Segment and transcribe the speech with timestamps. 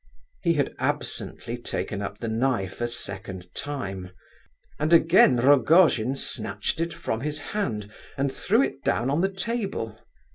[0.41, 4.09] He had absently taken up the knife a second time,
[4.79, 9.99] and again Rogojin snatched it from his hand, and threw it down on the table.